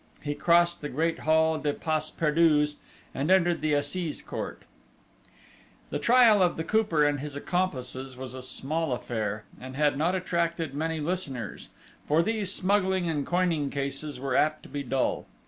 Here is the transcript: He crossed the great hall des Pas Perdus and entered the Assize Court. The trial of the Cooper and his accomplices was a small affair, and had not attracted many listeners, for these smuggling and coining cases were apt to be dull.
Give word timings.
He 0.23 0.33
crossed 0.33 0.81
the 0.81 0.89
great 0.89 1.19
hall 1.19 1.59
des 1.59 1.73
Pas 1.73 2.09
Perdus 2.09 2.77
and 3.13 3.29
entered 3.29 3.61
the 3.61 3.73
Assize 3.73 4.23
Court. 4.23 4.63
The 5.91 5.99
trial 5.99 6.41
of 6.41 6.57
the 6.57 6.63
Cooper 6.63 7.05
and 7.05 7.19
his 7.19 7.35
accomplices 7.35 8.17
was 8.17 8.33
a 8.33 8.41
small 8.41 8.93
affair, 8.93 9.43
and 9.59 9.75
had 9.75 9.99
not 9.99 10.15
attracted 10.15 10.73
many 10.73 10.99
listeners, 10.99 11.69
for 12.07 12.23
these 12.23 12.51
smuggling 12.51 13.07
and 13.07 13.27
coining 13.27 13.69
cases 13.69 14.19
were 14.19 14.35
apt 14.35 14.63
to 14.63 14.69
be 14.69 14.81
dull. 14.81 15.27